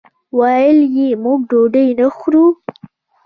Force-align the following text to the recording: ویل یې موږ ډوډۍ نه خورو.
ویل 0.37 0.77
یې 0.95 1.07
موږ 1.23 1.39
ډوډۍ 1.49 1.87
نه 1.99 2.07
خورو. 2.17 2.45